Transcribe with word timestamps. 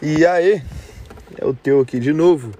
E 0.00 0.24
aí, 0.24 0.62
é 1.36 1.44
o 1.44 1.52
teu 1.52 1.80
aqui 1.80 1.98
de 1.98 2.12
novo. 2.12 2.52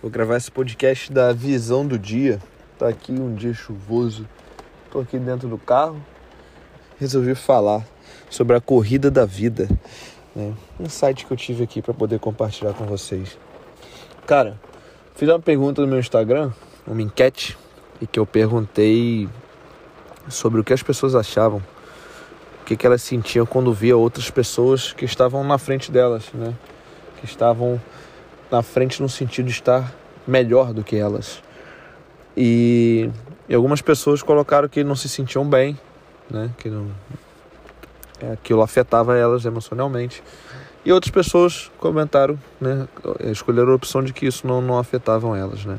Vou 0.00 0.10
gravar 0.10 0.38
esse 0.38 0.50
podcast 0.50 1.12
da 1.12 1.30
visão 1.30 1.86
do 1.86 1.98
dia. 1.98 2.38
Tá 2.78 2.88
aqui 2.88 3.12
um 3.12 3.34
dia 3.34 3.52
chuvoso. 3.52 4.26
Tô 4.90 5.00
aqui 5.00 5.18
dentro 5.18 5.50
do 5.50 5.58
carro. 5.58 6.02
Resolvi 6.98 7.34
falar 7.34 7.86
sobre 8.30 8.56
a 8.56 8.60
corrida 8.60 9.10
da 9.10 9.26
vida. 9.26 9.68
Né? 10.34 10.54
Um 10.80 10.88
site 10.88 11.26
que 11.26 11.32
eu 11.34 11.36
tive 11.36 11.62
aqui 11.62 11.82
para 11.82 11.92
poder 11.92 12.18
compartilhar 12.18 12.72
com 12.72 12.86
vocês. 12.86 13.36
Cara, 14.26 14.58
fiz 15.14 15.28
uma 15.28 15.40
pergunta 15.40 15.82
no 15.82 15.88
meu 15.88 15.98
Instagram, 15.98 16.52
uma 16.86 17.02
enquete, 17.02 17.58
e 18.00 18.06
que 18.06 18.18
eu 18.18 18.24
perguntei 18.24 19.28
sobre 20.26 20.58
o 20.58 20.64
que 20.64 20.72
as 20.72 20.82
pessoas 20.82 21.14
achavam 21.14 21.62
que, 22.72 22.76
que 22.76 22.86
elas 22.86 23.02
sentiam 23.02 23.44
quando 23.44 23.72
via 23.72 23.96
outras 23.96 24.30
pessoas 24.30 24.92
que 24.92 25.04
estavam 25.04 25.44
na 25.44 25.58
frente 25.58 25.90
delas, 25.90 26.24
né? 26.32 26.54
Que 27.18 27.26
estavam 27.26 27.80
na 28.50 28.62
frente 28.62 29.02
no 29.02 29.08
sentido 29.08 29.46
de 29.46 29.52
estar 29.52 29.92
melhor 30.26 30.72
do 30.72 30.82
que 30.82 30.96
elas. 30.96 31.42
E, 32.36 33.10
e 33.48 33.54
algumas 33.54 33.82
pessoas 33.82 34.22
colocaram 34.22 34.68
que 34.68 34.82
não 34.82 34.96
se 34.96 35.08
sentiam 35.08 35.46
bem, 35.46 35.78
né? 36.30 36.50
Que 36.58 36.70
não, 36.70 36.90
é, 38.20 38.32
aquilo 38.32 38.62
afetava 38.62 39.16
elas 39.16 39.44
emocionalmente. 39.44 40.22
E 40.84 40.92
outras 40.92 41.10
pessoas 41.10 41.70
comentaram, 41.78 42.38
né? 42.60 42.88
Escolheram 43.30 43.72
a 43.72 43.74
opção 43.74 44.02
de 44.02 44.12
que 44.12 44.26
isso 44.26 44.46
não, 44.46 44.60
não 44.60 44.78
afetavam 44.78 45.36
elas, 45.36 45.64
né? 45.64 45.78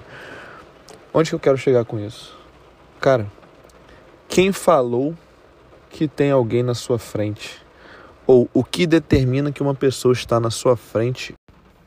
Onde 1.14 1.30
que 1.30 1.36
eu 1.36 1.40
quero 1.40 1.58
chegar 1.58 1.86
com 1.86 2.00
isso? 2.00 2.38
Cara, 3.00 3.28
quem 4.30 4.52
falou 4.52 5.16
que 5.94 6.08
tem 6.08 6.32
alguém 6.32 6.64
na 6.64 6.74
sua 6.74 6.98
frente, 6.98 7.62
ou 8.26 8.50
o 8.52 8.64
que 8.64 8.88
determina 8.88 9.52
que 9.52 9.62
uma 9.62 9.76
pessoa 9.76 10.12
está 10.12 10.40
na 10.40 10.50
sua 10.50 10.76
frente, 10.76 11.36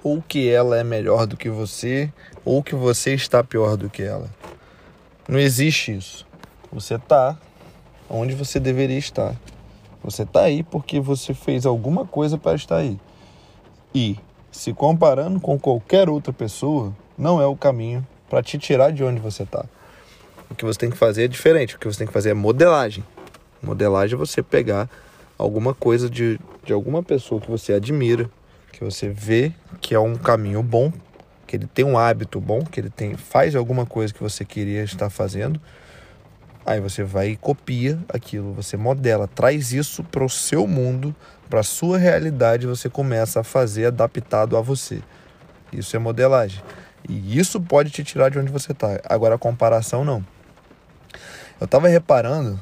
ou 0.03 0.23
que 0.23 0.49
ela 0.49 0.79
é 0.79 0.85
melhor 0.85 1.27
do 1.27 1.37
que 1.37 1.51
você, 1.51 2.13
ou 2.45 2.63
que 2.63 2.77
você 2.77 3.15
está 3.15 3.43
pior 3.43 3.77
do 3.77 3.91
que 3.91 4.05
ela. 4.05 4.31
Não 5.29 5.41
existe 5.41 5.97
isso. 5.97 6.25
Você 6.73 6.95
está 6.95 7.37
onde 8.09 8.33
você 8.37 8.61
deveria 8.61 8.97
estar. 8.97 9.35
Você 10.05 10.23
está 10.23 10.43
aí 10.43 10.63
porque 10.63 11.01
você 11.01 11.35
fez 11.35 11.67
alguma 11.67 12.07
coisa 12.07 12.39
para 12.39 12.55
estar 12.55 12.77
aí. 12.77 12.97
E 13.93 14.17
se 14.53 14.73
comparando 14.73 15.41
com 15.41 15.59
qualquer 15.59 16.09
outra 16.09 16.33
pessoa, 16.33 16.95
não 17.19 17.43
é 17.43 17.47
o 17.47 17.57
caminho 17.57 18.07
para 18.31 18.41
te 18.41 18.57
tirar 18.57 18.93
de 18.93 19.03
onde 19.03 19.19
você 19.19 19.43
está. 19.43 19.65
O 20.49 20.55
que 20.55 20.65
você 20.65 20.79
tem 20.79 20.91
que 20.91 20.97
fazer 20.97 21.25
é 21.25 21.29
diferente. 21.29 21.75
O 21.75 21.79
que 21.81 21.87
você 21.89 21.99
tem 21.99 22.07
que 22.07 22.13
fazer 22.13 22.31
é 22.31 22.35
modelagem. 22.35 23.03
Modelagem 23.63 24.15
é 24.15 24.19
você 24.19 24.43
pegar 24.43 24.89
alguma 25.39 25.75
coisa 25.75 26.09
de, 26.09 26.39
de 26.65 26.73
alguma 26.73 27.03
pessoa 27.03 27.41
que 27.41 27.51
você 27.51 27.73
admira, 27.73 28.31
que 28.73 28.85
você 28.85 29.09
vê 29.09 29.53
que 29.81 29.95
é 29.95 30.01
um 30.01 30.17
caminho 30.17 30.63
bom, 30.63 30.93
que 31.47 31.57
ele 31.57 31.67
tem 31.67 31.85
um 31.85 31.97
hábito 31.97 32.41
bom, 32.41 32.63
que 32.65 32.81
ele 32.81 32.91
tem 32.91 33.17
faz 33.17 33.55
alguma 33.55 33.87
coisa 33.87 34.13
que 34.13 34.23
você 34.23 34.45
queria 34.45 34.83
estar 34.83 35.11
fazendo. 35.11 35.61
Aí 36.65 36.81
você 36.81 37.05
vai 37.05 37.29
e 37.29 37.37
copia 37.37 37.99
aquilo, 38.09 38.53
você 38.53 38.77
modela, 38.77 39.29
traz 39.29 39.73
isso 39.73 40.03
para 40.03 40.25
o 40.25 40.29
seu 40.29 40.67
mundo, 40.67 41.15
para 41.49 41.61
a 41.61 41.63
sua 41.63 41.97
realidade, 41.97 42.67
você 42.67 42.89
começa 42.89 43.41
a 43.41 43.45
fazer 43.45 43.87
adaptado 43.87 44.57
a 44.57 44.61
você. 44.61 45.01
Isso 45.73 45.95
é 45.95 45.99
modelagem. 45.99 46.61
E 47.09 47.39
isso 47.39 47.61
pode 47.61 47.91
te 47.91 48.03
tirar 48.03 48.31
de 48.31 48.39
onde 48.39 48.51
você 48.51 48.73
está. 48.73 49.01
Agora 49.09 49.37
a 49.37 49.39
comparação 49.39 50.05
não. 50.05 50.27
Eu 51.61 51.67
estava 51.67 51.87
reparando 51.87 52.61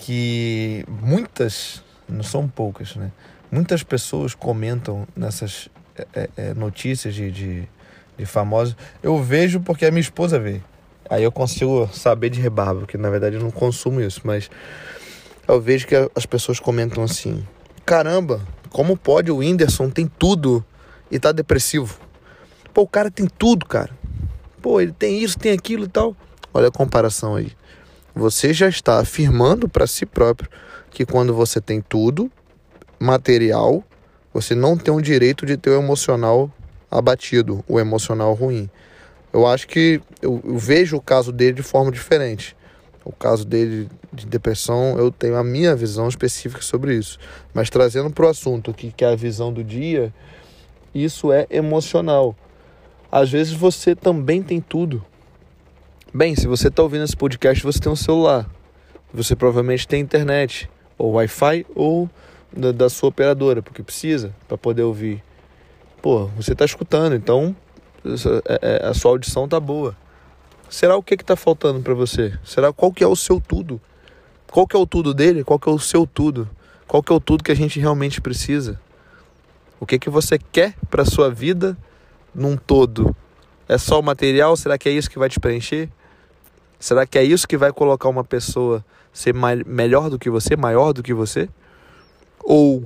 que 0.00 0.82
muitas, 0.88 1.82
não 2.08 2.22
são 2.22 2.48
poucas, 2.48 2.96
né? 2.96 3.12
Muitas 3.52 3.82
pessoas 3.82 4.34
comentam 4.34 5.06
nessas 5.14 5.68
é, 5.94 6.06
é, 6.14 6.30
é, 6.36 6.54
notícias 6.54 7.14
de, 7.14 7.30
de, 7.30 7.68
de 8.16 8.24
famosos. 8.24 8.74
Eu 9.02 9.22
vejo 9.22 9.60
porque 9.60 9.84
a 9.84 9.90
minha 9.90 10.00
esposa 10.00 10.38
vê. 10.38 10.62
Aí 11.08 11.22
eu 11.22 11.30
consigo 11.30 11.88
saber 11.92 12.30
de 12.30 12.40
rebarba, 12.40 12.80
porque 12.80 12.96
na 12.96 13.10
verdade 13.10 13.36
eu 13.36 13.42
não 13.42 13.50
consumo 13.50 14.00
isso, 14.00 14.22
mas 14.24 14.50
eu 15.46 15.60
vejo 15.60 15.86
que 15.86 15.94
as 16.14 16.24
pessoas 16.24 16.58
comentam 16.58 17.04
assim: 17.04 17.46
caramba, 17.84 18.40
como 18.70 18.96
pode 18.96 19.30
o 19.30 19.38
Whindersson 19.38 19.90
tem 19.90 20.06
tudo 20.06 20.64
e 21.10 21.18
tá 21.18 21.30
depressivo? 21.30 21.98
Pô, 22.72 22.82
o 22.82 22.88
cara 22.88 23.10
tem 23.10 23.26
tudo, 23.26 23.66
cara. 23.66 23.90
Pô, 24.62 24.80
ele 24.80 24.92
tem 24.92 25.22
isso, 25.22 25.38
tem 25.38 25.52
aquilo 25.52 25.84
e 25.84 25.88
tal. 25.88 26.16
Olha 26.54 26.68
a 26.68 26.72
comparação 26.72 27.36
aí 27.36 27.52
você 28.14 28.52
já 28.52 28.68
está 28.68 28.98
afirmando 28.98 29.68
para 29.68 29.86
si 29.86 30.04
próprio 30.04 30.50
que 30.90 31.06
quando 31.06 31.34
você 31.34 31.60
tem 31.60 31.80
tudo 31.80 32.30
material, 32.98 33.84
você 34.32 34.54
não 34.54 34.76
tem 34.76 34.92
o 34.92 35.00
direito 35.00 35.46
de 35.46 35.56
ter 35.56 35.70
o 35.70 35.80
emocional 35.80 36.50
abatido, 36.90 37.64
o 37.68 37.78
emocional 37.78 38.34
ruim. 38.34 38.68
Eu 39.32 39.46
acho 39.46 39.68
que 39.68 40.00
eu, 40.20 40.40
eu 40.44 40.58
vejo 40.58 40.96
o 40.96 41.00
caso 41.00 41.32
dele 41.32 41.54
de 41.54 41.62
forma 41.62 41.90
diferente. 41.90 42.56
O 43.04 43.12
caso 43.12 43.44
dele 43.44 43.88
de 44.12 44.26
depressão, 44.26 44.98
eu 44.98 45.10
tenho 45.10 45.36
a 45.36 45.44
minha 45.44 45.74
visão 45.74 46.08
específica 46.08 46.62
sobre 46.62 46.96
isso. 46.96 47.18
Mas 47.54 47.70
trazendo 47.70 48.10
para 48.10 48.26
o 48.26 48.28
assunto 48.28 48.70
aqui, 48.70 48.92
que 48.94 49.04
é 49.04 49.08
a 49.08 49.16
visão 49.16 49.52
do 49.52 49.64
dia, 49.64 50.12
isso 50.94 51.32
é 51.32 51.46
emocional. 51.48 52.36
Às 53.10 53.30
vezes 53.30 53.52
você 53.52 53.94
também 53.94 54.42
tem 54.42 54.60
tudo. 54.60 55.04
Bem, 56.12 56.34
se 56.34 56.48
você 56.48 56.66
está 56.66 56.82
ouvindo 56.82 57.04
esse 57.04 57.16
podcast, 57.16 57.62
você 57.62 57.78
tem 57.78 57.92
um 57.92 57.94
celular. 57.94 58.44
Você 59.14 59.36
provavelmente 59.36 59.86
tem 59.86 60.00
internet, 60.00 60.68
ou 60.98 61.12
Wi-Fi, 61.12 61.64
ou 61.72 62.10
da, 62.52 62.72
da 62.72 62.90
sua 62.90 63.10
operadora, 63.10 63.62
porque 63.62 63.80
precisa 63.80 64.34
para 64.48 64.58
poder 64.58 64.82
ouvir. 64.82 65.22
Pô, 66.02 66.26
você 66.36 66.52
está 66.52 66.64
escutando, 66.64 67.14
então 67.14 67.54
é, 68.44 68.58
é, 68.60 68.86
a 68.88 68.92
sua 68.92 69.12
audição 69.12 69.46
tá 69.46 69.60
boa. 69.60 69.96
Será 70.68 70.96
o 70.96 71.02
que 71.02 71.14
está 71.14 71.36
faltando 71.36 71.80
para 71.80 71.94
você? 71.94 72.36
Será 72.42 72.72
qual 72.72 72.92
que 72.92 73.04
é 73.04 73.06
o 73.06 73.14
seu 73.14 73.40
tudo? 73.40 73.80
Qual 74.50 74.66
que 74.66 74.74
é 74.74 74.78
o 74.80 74.86
tudo 74.86 75.14
dele? 75.14 75.44
Qual 75.44 75.60
que 75.60 75.68
é 75.68 75.72
o 75.72 75.78
seu 75.78 76.08
tudo? 76.08 76.50
Qual 76.88 77.04
que 77.04 77.12
é 77.12 77.14
o 77.14 77.20
tudo 77.20 77.44
que 77.44 77.52
a 77.52 77.56
gente 77.56 77.78
realmente 77.78 78.20
precisa? 78.20 78.80
O 79.78 79.86
que 79.86 79.96
que 79.96 80.10
você 80.10 80.40
quer 80.40 80.74
para 80.90 81.04
sua 81.04 81.30
vida 81.30 81.78
num 82.34 82.56
todo? 82.56 83.14
É 83.68 83.78
só 83.78 84.00
o 84.00 84.02
material? 84.02 84.56
Será 84.56 84.76
que 84.76 84.88
é 84.88 84.92
isso 84.92 85.08
que 85.08 85.16
vai 85.16 85.28
te 85.28 85.38
preencher? 85.38 85.88
Será 86.80 87.04
que 87.06 87.18
é 87.18 87.22
isso 87.22 87.46
que 87.46 87.58
vai 87.58 87.70
colocar 87.70 88.08
uma 88.08 88.24
pessoa 88.24 88.82
ser 89.12 89.34
melhor 89.66 90.08
do 90.08 90.18
que 90.18 90.30
você, 90.30 90.56
maior 90.56 90.94
do 90.94 91.02
que 91.02 91.12
você? 91.12 91.46
Ou 92.42 92.82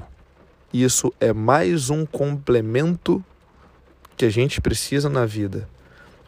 isso 0.72 1.14
é 1.20 1.32
mais 1.32 1.90
um 1.90 2.04
complemento 2.04 3.24
que 4.16 4.24
a 4.24 4.30
gente 4.30 4.60
precisa 4.60 5.08
na 5.08 5.24
vida? 5.24 5.68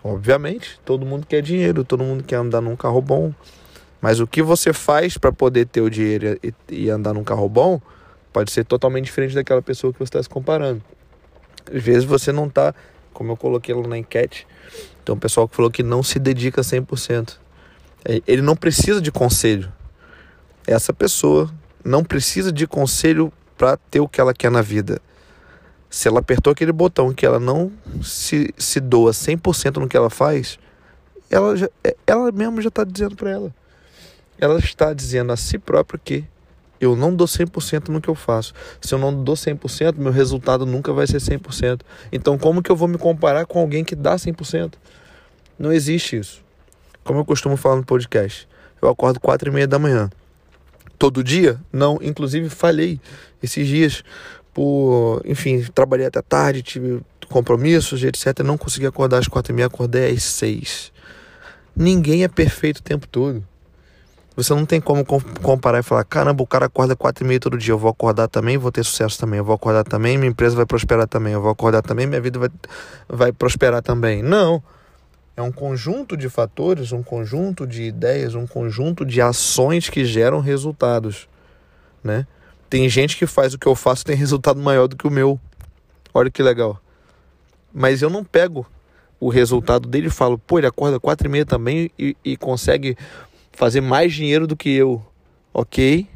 Obviamente, 0.04 0.78
todo 0.84 1.04
mundo 1.04 1.26
quer 1.26 1.42
dinheiro, 1.42 1.82
todo 1.82 2.04
mundo 2.04 2.22
quer 2.22 2.36
andar 2.36 2.60
num 2.60 2.76
carro 2.76 3.02
bom. 3.02 3.34
Mas 4.00 4.20
o 4.20 4.28
que 4.28 4.42
você 4.42 4.72
faz 4.72 5.18
para 5.18 5.32
poder 5.32 5.66
ter 5.66 5.80
o 5.80 5.90
dinheiro 5.90 6.38
e, 6.40 6.54
e, 6.70 6.88
andar 6.88 7.12
num 7.12 7.24
carro 7.24 7.48
bom 7.48 7.80
pode 8.32 8.52
ser 8.52 8.64
totalmente 8.64 9.06
diferente 9.06 9.34
daquela 9.34 9.60
pessoa 9.60 9.92
que 9.92 9.98
você 9.98 10.04
está 10.04 10.22
se 10.22 10.28
comparando. 10.28 10.80
Às 11.74 11.82
vezes 11.82 12.04
você 12.04 12.30
não 12.30 12.46
está, 12.46 12.72
como 13.12 13.32
eu 13.32 13.36
coloquei 13.36 13.74
lá 13.74 13.88
na 13.88 13.98
enquete, 13.98 14.46
então 15.02 15.16
o 15.16 15.18
pessoal 15.18 15.48
que 15.48 15.56
falou 15.56 15.68
que 15.68 15.82
não 15.82 16.04
se 16.04 16.20
dedica 16.20 16.60
100%. 16.60 17.45
É, 18.08 18.22
ele 18.24 18.40
não 18.40 18.54
precisa 18.54 19.00
de 19.00 19.10
conselho. 19.10 19.72
Essa 20.64 20.92
pessoa 20.92 21.50
não 21.84 22.04
precisa 22.04 22.52
de 22.52 22.66
conselho 22.66 23.32
para 23.58 23.76
ter 23.76 24.00
o 24.00 24.08
que 24.08 24.20
ela 24.20 24.32
quer 24.32 24.50
na 24.50 24.62
vida. 24.62 25.00
Se 25.90 26.06
ela 26.06 26.20
apertou 26.20 26.52
aquele 26.52 26.72
botão 26.72 27.12
que 27.12 27.26
ela 27.26 27.40
não 27.40 27.72
se, 28.02 28.54
se 28.56 28.78
doa 28.78 29.10
100% 29.10 29.78
no 29.78 29.88
que 29.88 29.96
ela 29.96 30.10
faz, 30.10 30.58
ela, 31.28 31.56
já, 31.56 31.68
é, 31.82 31.96
ela 32.06 32.30
mesma 32.30 32.62
já 32.62 32.68
está 32.68 32.84
dizendo 32.84 33.16
para 33.16 33.30
ela. 33.30 33.54
Ela 34.38 34.58
está 34.58 34.92
dizendo 34.92 35.32
a 35.32 35.36
si 35.36 35.58
própria 35.58 35.98
que 36.02 36.24
eu 36.80 36.94
não 36.94 37.14
dou 37.14 37.26
100% 37.26 37.88
no 37.88 38.00
que 38.00 38.08
eu 38.08 38.14
faço. 38.14 38.52
Se 38.80 38.94
eu 38.94 38.98
não 38.98 39.24
dou 39.24 39.34
100%, 39.34 39.96
meu 39.96 40.12
resultado 40.12 40.64
nunca 40.64 40.92
vai 40.92 41.06
ser 41.06 41.18
100%. 41.18 41.80
Então, 42.12 42.38
como 42.38 42.62
que 42.62 42.70
eu 42.70 42.76
vou 42.76 42.86
me 42.86 42.98
comparar 42.98 43.46
com 43.46 43.58
alguém 43.58 43.82
que 43.82 43.96
dá 43.96 44.14
100%? 44.14 44.74
Não 45.58 45.72
existe 45.72 46.18
isso. 46.18 46.45
Como 47.06 47.20
eu 47.20 47.24
costumo 47.24 47.56
falar 47.56 47.76
no 47.76 47.84
podcast, 47.84 48.48
eu 48.82 48.88
acordo 48.88 49.20
quatro 49.20 49.48
e 49.48 49.52
meia 49.52 49.68
da 49.68 49.78
manhã. 49.78 50.10
Todo 50.98 51.22
dia? 51.22 51.60
Não, 51.72 52.00
inclusive 52.02 52.48
falhei 52.48 53.00
esses 53.40 53.68
dias 53.68 54.02
por, 54.52 55.22
enfim, 55.24 55.62
trabalhei 55.72 56.06
até 56.06 56.20
tarde, 56.20 56.62
tive 56.62 57.00
compromissos, 57.28 58.02
etc. 58.02 58.40
Não 58.44 58.58
consegui 58.58 58.86
acordar 58.86 59.18
às 59.18 59.28
quatro 59.28 59.52
e 59.52 59.54
meia, 59.54 59.66
acordei 59.66 60.10
às 60.10 60.24
seis. 60.24 60.90
Ninguém 61.76 62.24
é 62.24 62.28
perfeito 62.28 62.78
o 62.78 62.82
tempo 62.82 63.06
todo. 63.06 63.46
Você 64.34 64.52
não 64.52 64.66
tem 64.66 64.80
como 64.80 65.04
comparar 65.04 65.78
e 65.78 65.82
falar, 65.84 66.02
caramba, 66.02 66.42
o 66.42 66.46
cara 66.46 66.66
acorda 66.66 66.96
quatro 66.96 67.24
e 67.24 67.26
meia 67.26 67.38
todo 67.38 67.56
dia, 67.56 67.72
eu 67.72 67.78
vou 67.78 67.90
acordar 67.90 68.26
também, 68.26 68.58
vou 68.58 68.72
ter 68.72 68.84
sucesso 68.84 69.16
também, 69.16 69.38
eu 69.38 69.44
vou 69.44 69.54
acordar 69.54 69.84
também, 69.84 70.18
minha 70.18 70.30
empresa 70.30 70.56
vai 70.56 70.66
prosperar 70.66 71.06
também, 71.06 71.34
eu 71.34 71.40
vou 71.40 71.52
acordar 71.52 71.82
também, 71.82 72.04
minha 72.04 72.20
vida 72.20 72.38
vai, 72.38 72.50
vai 73.08 73.32
prosperar 73.32 73.80
também. 73.80 74.24
Não. 74.24 74.60
É 75.36 75.42
um 75.42 75.52
conjunto 75.52 76.16
de 76.16 76.30
fatores, 76.30 76.92
um 76.92 77.02
conjunto 77.02 77.66
de 77.66 77.82
ideias, 77.82 78.34
um 78.34 78.46
conjunto 78.46 79.04
de 79.04 79.20
ações 79.20 79.90
que 79.90 80.04
geram 80.04 80.40
resultados, 80.40 81.28
né? 82.02 82.26
Tem 82.70 82.88
gente 82.88 83.16
que 83.16 83.26
faz 83.26 83.52
o 83.52 83.58
que 83.58 83.66
eu 83.66 83.74
faço 83.74 84.04
tem 84.04 84.16
resultado 84.16 84.58
maior 84.58 84.88
do 84.88 84.96
que 84.96 85.06
o 85.06 85.10
meu. 85.10 85.38
Olha 86.12 86.30
que 86.30 86.42
legal. 86.42 86.80
Mas 87.72 88.00
eu 88.00 88.08
não 88.08 88.24
pego 88.24 88.66
o 89.20 89.28
resultado 89.28 89.88
dele 89.88 90.08
e 90.08 90.10
falo, 90.10 90.38
pô, 90.38 90.58
ele 90.58 90.66
acorda 90.66 90.98
quatro 90.98 91.28
e 91.28 91.30
meia 91.30 91.44
também 91.44 91.90
e, 91.98 92.16
e 92.24 92.36
consegue 92.36 92.96
fazer 93.52 93.80
mais 93.80 94.14
dinheiro 94.14 94.46
do 94.46 94.56
que 94.56 94.70
eu. 94.70 95.04
Ok. 95.52 96.08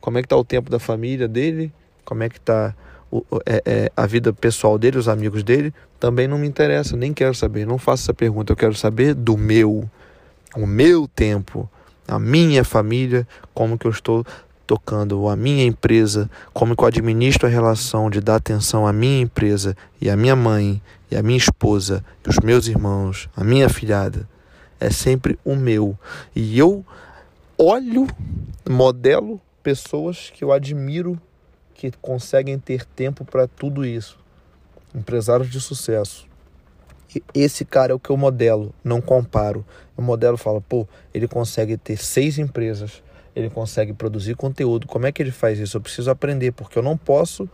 Como 0.00 0.18
é 0.18 0.22
que 0.22 0.28
tá 0.28 0.36
o 0.36 0.44
tempo 0.44 0.70
da 0.70 0.78
família 0.78 1.26
dele? 1.26 1.72
Como 2.04 2.22
é 2.22 2.28
que 2.28 2.40
tá 2.40 2.74
o, 3.10 3.24
é, 3.44 3.62
é, 3.64 3.92
a 3.96 4.06
vida 4.06 4.32
pessoal 4.32 4.78
dele, 4.78 4.98
os 4.98 5.08
amigos 5.08 5.42
dele? 5.42 5.72
Também 5.98 6.26
não 6.26 6.38
me 6.38 6.46
interessa, 6.46 6.96
nem 6.96 7.12
quero 7.12 7.34
saber. 7.34 7.66
Não 7.66 7.78
faço 7.78 8.04
essa 8.04 8.14
pergunta. 8.14 8.52
Eu 8.52 8.56
quero 8.56 8.74
saber 8.74 9.14
do 9.14 9.36
meu, 9.36 9.88
o 10.54 10.66
meu 10.66 11.08
tempo, 11.08 11.68
a 12.06 12.18
minha 12.18 12.64
família, 12.64 13.26
como 13.54 13.78
que 13.78 13.86
eu 13.86 13.90
estou 13.90 14.24
tocando 14.66 15.28
a 15.28 15.36
minha 15.36 15.64
empresa, 15.64 16.28
como 16.52 16.74
que 16.74 16.82
eu 16.82 16.88
administro 16.88 17.46
a 17.46 17.50
relação 17.50 18.10
de 18.10 18.20
dar 18.20 18.36
atenção 18.36 18.86
à 18.86 18.92
minha 18.92 19.22
empresa 19.22 19.76
e 20.00 20.10
à 20.10 20.16
minha 20.16 20.34
mãe 20.34 20.82
e 21.10 21.16
à 21.16 21.22
minha 21.22 21.38
esposa 21.38 22.04
e 22.26 22.28
os 22.28 22.38
meus 22.42 22.66
irmãos, 22.66 23.28
a 23.36 23.44
minha 23.44 23.68
filhada. 23.68 24.28
É 24.78 24.90
sempre 24.90 25.38
o 25.44 25.54
meu. 25.54 25.96
E 26.34 26.58
eu 26.58 26.84
olho, 27.56 28.06
modelo 28.68 29.40
pessoas 29.62 30.30
que 30.34 30.44
eu 30.44 30.52
admiro 30.52 31.20
que 31.76 31.92
conseguem 32.00 32.58
ter 32.58 32.84
tempo 32.84 33.24
para 33.24 33.46
tudo 33.46 33.84
isso. 33.84 34.18
Empresários 34.94 35.50
de 35.50 35.60
sucesso. 35.60 36.26
Esse 37.34 37.64
cara 37.64 37.92
é 37.92 37.94
o 37.94 37.98
que 37.98 38.10
eu 38.10 38.16
modelo, 38.16 38.74
não 38.82 39.00
comparo. 39.00 39.64
Eu 39.96 40.02
modelo 40.02 40.36
fala, 40.36 40.60
pô, 40.60 40.86
ele 41.14 41.28
consegue 41.28 41.76
ter 41.76 41.96
seis 41.96 42.38
empresas, 42.38 43.02
ele 43.34 43.48
consegue 43.48 43.92
produzir 43.92 44.34
conteúdo. 44.34 44.86
Como 44.86 45.06
é 45.06 45.12
que 45.12 45.22
ele 45.22 45.30
faz 45.30 45.58
isso? 45.58 45.76
Eu 45.76 45.80
preciso 45.80 46.10
aprender, 46.10 46.52
porque 46.52 46.78
eu 46.78 46.82
não 46.82 46.96
posso 46.96 47.48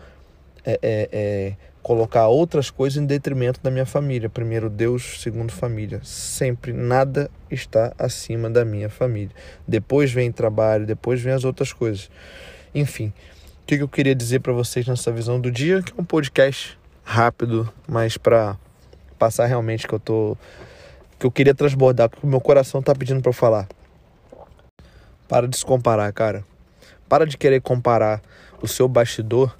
é, 0.64 0.78
é, 0.82 1.08
é, 1.12 1.56
colocar 1.82 2.28
outras 2.28 2.70
coisas 2.70 3.00
em 3.00 3.06
detrimento 3.06 3.60
da 3.62 3.70
minha 3.70 3.86
família. 3.86 4.28
Primeiro 4.28 4.70
Deus, 4.70 5.20
segundo 5.20 5.52
família. 5.52 6.00
Sempre 6.02 6.72
nada 6.72 7.30
está 7.50 7.92
acima 7.98 8.48
da 8.48 8.64
minha 8.64 8.88
família. 8.88 9.34
Depois 9.66 10.12
vem 10.12 10.32
trabalho, 10.32 10.86
depois 10.86 11.20
vem 11.20 11.32
as 11.32 11.44
outras 11.44 11.72
coisas. 11.72 12.10
Enfim, 12.74 13.12
o 13.42 13.42
que 13.76 13.82
eu 13.82 13.88
queria 13.88 14.14
dizer 14.14 14.40
para 14.40 14.52
vocês 14.52 14.86
nessa 14.86 15.10
visão 15.12 15.40
do 15.40 15.50
dia, 15.50 15.82
que 15.82 15.92
é 15.92 15.94
um 16.00 16.04
podcast 16.04 16.78
rápido, 17.04 17.72
mas 17.86 18.16
para 18.16 18.56
passar 19.19 19.46
realmente 19.46 19.86
que 19.86 19.94
eu 19.94 20.00
tô 20.00 20.36
que 21.19 21.26
eu 21.26 21.30
queria 21.30 21.54
transbordar, 21.54 22.10
que 22.10 22.24
o 22.24 22.26
meu 22.26 22.40
coração 22.40 22.82
tá 22.82 22.92
pedindo 22.94 23.22
para 23.22 23.32
falar. 23.32 23.69
Para 25.28 25.46
de 25.46 25.56
se 25.56 25.64
comparar, 25.64 26.12
cara. 26.12 26.44
Para 27.08 27.24
de 27.24 27.38
querer 27.38 27.60
comparar 27.60 28.20
o 28.60 28.66
seu 28.66 28.88
bastidor, 28.88 29.56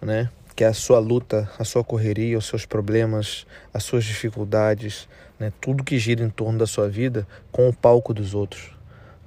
né? 0.00 0.30
Que 0.54 0.62
é 0.62 0.68
a 0.68 0.72
sua 0.72 1.00
luta, 1.00 1.50
a 1.58 1.64
sua 1.64 1.82
correria, 1.82 2.38
os 2.38 2.46
seus 2.46 2.64
problemas, 2.64 3.46
as 3.74 3.82
suas 3.82 4.04
dificuldades, 4.04 5.08
né? 5.38 5.52
Tudo 5.60 5.82
que 5.82 5.98
gira 5.98 6.22
em 6.22 6.30
torno 6.30 6.58
da 6.58 6.66
sua 6.66 6.88
vida 6.88 7.26
com 7.50 7.68
o 7.68 7.74
palco 7.74 8.14
dos 8.14 8.32
outros. 8.32 8.70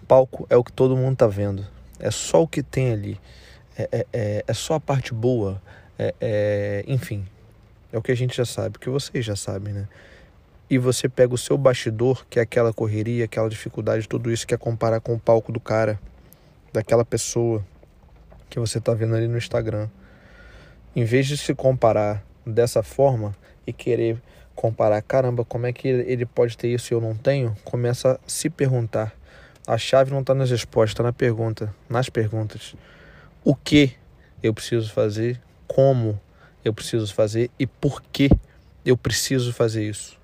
Palco 0.07 0.47
é 0.50 0.56
o 0.56 0.63
que 0.63 0.71
todo 0.71 0.95
mundo 0.95 1.18
tá 1.18 1.27
vendo. 1.27 1.68
É 2.00 2.09
só 2.09 2.41
o 2.44 2.47
que 2.47 2.63
tem 2.63 2.91
ali. 2.91 3.19
É, 3.78 3.90
é, 3.92 4.06
é, 4.14 4.44
é 4.48 4.54
só 4.54 4.75
a 4.75 4.80
parte 4.80 5.14
boa. 5.14 5.62
É, 5.98 6.14
é, 6.20 6.84
enfim, 6.88 7.25
é 7.92 7.98
o 7.98 8.02
que 8.02 8.12
a 8.12 8.16
gente 8.16 8.36
já 8.36 8.46
sabe, 8.46 8.78
o 8.78 8.80
que 8.80 8.90
vocês 8.90 9.24
já 9.24 9.36
sabem, 9.36 9.74
né? 9.74 9.88
e 10.74 10.78
você 10.80 11.08
pega 11.08 11.34
o 11.36 11.38
seu 11.38 11.56
bastidor, 11.56 12.25
que 12.28 12.40
é 12.40 12.42
aquela 12.42 12.74
correria, 12.74 13.25
aquela 13.25 13.48
dificuldade, 13.48 14.08
tudo 14.08 14.31
isso, 14.31 14.48
quer 14.48 14.58
comparar 14.58 15.00
com 15.00 15.14
o 15.14 15.20
palco 15.20 15.52
do 15.52 15.60
cara, 15.60 16.00
daquela 16.74 17.06
pessoa 17.06 17.64
que 18.50 18.60
você 18.60 18.80
está 18.80 18.92
vendo 18.92 19.16
ali 19.16 19.28
no 19.28 19.38
Instagram. 19.38 19.88
Em 20.96 21.04
vez 21.04 21.28
de 21.28 21.38
se 21.38 21.54
comparar 21.54 22.24
dessa 22.44 22.81
forma 22.81 23.36
e 23.68 23.72
querer 23.72 24.19
comparar, 24.56 25.00
caramba, 25.04 25.46
como 25.46 25.68
é 25.68 25.74
que 25.74 25.88
ele 25.88 26.26
pode 26.26 26.58
ter 26.58 26.69
isso 26.69 26.92
e 26.92 26.96
eu 26.96 27.02
não 27.02 27.16
tenho? 27.16 27.56
Começa 27.64 28.14
a 28.14 28.19
se 28.26 28.50
perguntar. 28.50 29.14
A 29.68 29.78
chave 29.78 30.12
não 30.12 30.22
está 30.22 30.34
nas 30.34 30.50
respostas, 30.50 30.94
está 30.94 31.04
na 31.04 31.14
pergunta, 31.14 31.74
nas 31.88 32.10
perguntas. 32.10 32.76
O 33.45 33.54
que 33.54 33.94
eu 34.42 34.54
preciso 34.54 34.92
fazer? 34.92 35.42
Como 35.68 36.19
eu 36.63 36.74
preciso 36.74 37.13
fazer? 37.13 37.51
E 37.60 37.68
por 37.68 38.01
que 38.01 38.30
eu 38.86 38.95
preciso 38.95 39.51
fazer 39.51 39.88
isso? 39.88 40.18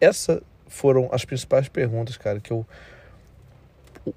Essas 0.00 0.40
foram 0.68 1.08
as 1.12 1.24
principais 1.24 1.68
perguntas, 1.68 2.16
cara, 2.16 2.40
que 2.40 2.52
eu 2.52 2.64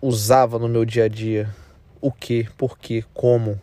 usava 0.01 0.59
no 0.59 0.67
meu 0.67 0.85
dia 0.85 1.05
a 1.05 1.07
dia. 1.07 1.49
O 1.99 2.11
que, 2.11 2.47
por 2.57 2.77
que, 2.77 3.03
como, 3.13 3.59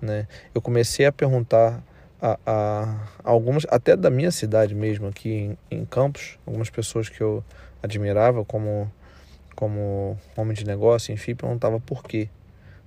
né? 0.00 0.28
Eu 0.54 0.60
comecei 0.60 1.06
a 1.06 1.12
perguntar 1.12 1.82
a, 2.20 2.38
a, 2.46 3.08
algumas, 3.24 3.66
até 3.70 3.96
da 3.96 4.10
minha 4.10 4.30
cidade 4.30 4.74
mesmo, 4.74 5.08
aqui 5.08 5.30
em, 5.30 5.58
em, 5.70 5.84
Campos, 5.84 6.38
algumas 6.46 6.68
pessoas 6.68 7.08
que 7.08 7.20
eu 7.20 7.42
admirava 7.82 8.44
como, 8.44 8.92
como 9.56 10.18
homem 10.36 10.54
de 10.54 10.64
negócio, 10.64 11.12
enfim, 11.12 11.34
perguntava 11.34 11.80
por 11.80 12.04
quê. 12.04 12.28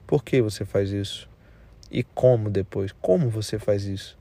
Por 0.06 0.24
que 0.24 0.42
você 0.42 0.66
faz 0.66 0.92
isso? 0.92 1.30
E 1.92 2.04
como 2.04 2.50
depois? 2.50 2.92
Como 3.02 3.30
você 3.30 3.58
faz 3.58 3.86
isso? 3.86 4.18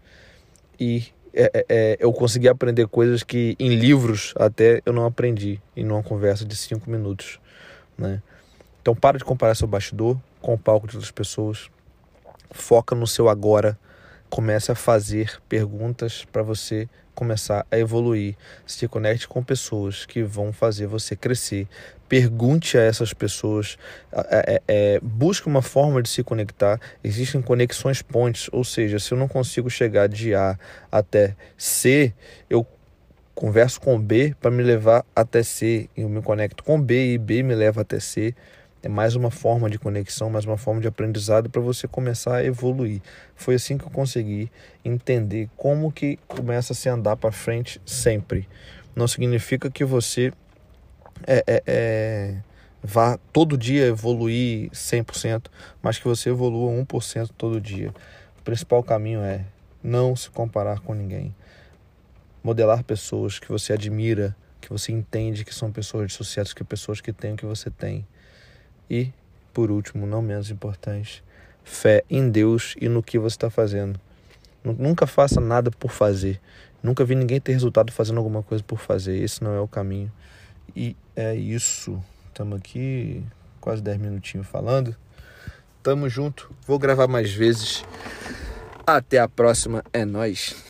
E 0.78 1.04
é, 1.32 1.50
é, 1.52 1.66
é, 1.68 1.96
eu 1.98 2.12
consegui 2.12 2.48
aprender 2.48 2.86
coisas 2.86 3.22
que 3.22 3.56
em 3.58 3.74
livros 3.74 4.32
até 4.36 4.80
eu 4.86 4.92
não 4.92 5.04
aprendi 5.04 5.60
em 5.76 5.84
uma 5.84 6.02
conversa 6.02 6.44
de 6.44 6.54
cinco 6.54 6.88
minutos, 6.88 7.40
né? 7.98 8.22
Então 8.80 8.94
para 8.94 9.18
de 9.18 9.24
comparar 9.24 9.54
seu 9.54 9.66
bastidor 9.66 10.16
com 10.40 10.54
o 10.54 10.58
palco 10.58 10.86
de 10.86 10.96
outras 10.96 11.10
pessoas, 11.10 11.68
foca 12.50 12.94
no 12.94 13.06
seu 13.06 13.28
agora, 13.28 13.78
comece 14.34 14.72
a 14.72 14.74
fazer 14.74 15.40
perguntas 15.48 16.24
para 16.24 16.42
você 16.42 16.88
começar 17.14 17.64
a 17.70 17.78
evoluir. 17.78 18.34
Se 18.66 18.88
conecte 18.88 19.28
com 19.28 19.44
pessoas 19.44 20.04
que 20.04 20.24
vão 20.24 20.52
fazer 20.52 20.88
você 20.88 21.14
crescer. 21.14 21.68
Pergunte 22.08 22.76
a 22.76 22.82
essas 22.82 23.14
pessoas, 23.14 23.78
é, 24.12 24.60
é, 24.66 25.00
busque 25.00 25.46
uma 25.46 25.62
forma 25.62 26.02
de 26.02 26.08
se 26.08 26.24
conectar. 26.24 26.80
Existem 27.04 27.40
conexões 27.40 28.02
pontes, 28.02 28.50
ou 28.50 28.64
seja, 28.64 28.98
se 28.98 29.12
eu 29.12 29.18
não 29.18 29.28
consigo 29.28 29.70
chegar 29.70 30.08
de 30.08 30.34
A 30.34 30.58
até 30.90 31.36
C, 31.56 32.12
eu 32.50 32.66
converso 33.36 33.80
com 33.80 33.96
B 34.00 34.34
para 34.40 34.50
me 34.50 34.64
levar 34.64 35.06
até 35.14 35.44
C. 35.44 35.88
Eu 35.96 36.08
me 36.08 36.20
conecto 36.20 36.64
com 36.64 36.82
B 36.82 37.14
e 37.14 37.18
B 37.18 37.44
me 37.44 37.54
leva 37.54 37.82
até 37.82 38.00
C 38.00 38.34
é 38.84 38.88
mais 38.88 39.16
uma 39.16 39.30
forma 39.30 39.70
de 39.70 39.78
conexão, 39.78 40.28
mais 40.28 40.44
uma 40.44 40.58
forma 40.58 40.78
de 40.78 40.86
aprendizado 40.86 41.48
para 41.48 41.62
você 41.62 41.88
começar 41.88 42.36
a 42.36 42.44
evoluir. 42.44 43.00
Foi 43.34 43.54
assim 43.54 43.78
que 43.78 43.84
eu 43.84 43.90
consegui 43.90 44.50
entender 44.84 45.48
como 45.56 45.90
que 45.90 46.18
começa 46.28 46.74
a 46.74 46.76
se 46.76 46.86
andar 46.90 47.16
para 47.16 47.32
frente 47.32 47.80
sempre. 47.86 48.46
Não 48.94 49.08
significa 49.08 49.70
que 49.70 49.86
você 49.86 50.34
é, 51.26 51.42
é, 51.46 51.62
é, 51.66 52.36
vá 52.82 53.18
todo 53.32 53.56
dia 53.56 53.86
evoluir 53.86 54.70
100%, 54.70 55.46
mas 55.82 55.98
que 55.98 56.04
você 56.04 56.28
evolua 56.28 56.70
1% 56.70 57.30
todo 57.38 57.58
dia. 57.58 57.88
O 58.38 58.42
principal 58.42 58.82
caminho 58.82 59.20
é 59.20 59.46
não 59.82 60.14
se 60.14 60.28
comparar 60.28 60.80
com 60.80 60.92
ninguém. 60.92 61.34
Modelar 62.42 62.84
pessoas 62.84 63.38
que 63.38 63.48
você 63.48 63.72
admira, 63.72 64.36
que 64.60 64.68
você 64.68 64.92
entende 64.92 65.42
que 65.42 65.54
são 65.54 65.72
pessoas 65.72 66.08
de 66.08 66.12
sucesso, 66.12 66.54
que 66.54 66.62
pessoas 66.62 67.00
que 67.00 67.14
têm 67.14 67.32
o 67.32 67.36
que 67.36 67.46
você 67.46 67.70
tem 67.70 68.06
e, 68.90 69.12
por 69.52 69.70
último, 69.70 70.06
não 70.06 70.22
menos 70.22 70.50
importante, 70.50 71.22
fé 71.62 72.04
em 72.08 72.30
Deus 72.30 72.74
e 72.80 72.88
no 72.88 73.02
que 73.02 73.18
você 73.18 73.34
está 73.34 73.50
fazendo. 73.50 74.00
Nunca 74.64 75.06
faça 75.06 75.40
nada 75.40 75.70
por 75.70 75.90
fazer. 75.90 76.40
Nunca 76.82 77.04
vi 77.04 77.14
ninguém 77.14 77.40
ter 77.40 77.52
resultado 77.52 77.92
fazendo 77.92 78.18
alguma 78.18 78.42
coisa 78.42 78.62
por 78.62 78.78
fazer. 78.78 79.16
Esse 79.22 79.42
não 79.42 79.54
é 79.54 79.60
o 79.60 79.68
caminho. 79.68 80.10
E 80.74 80.96
é 81.14 81.34
isso. 81.34 82.02
Estamos 82.28 82.58
aqui 82.58 83.22
quase 83.60 83.82
10 83.82 83.98
minutinhos 83.98 84.46
falando. 84.46 84.96
Tamo 85.82 86.08
junto. 86.08 86.50
Vou 86.66 86.78
gravar 86.78 87.06
mais 87.06 87.32
vezes. 87.32 87.84
Até 88.86 89.18
a 89.18 89.28
próxima. 89.28 89.82
É 89.92 90.04
nós. 90.04 90.54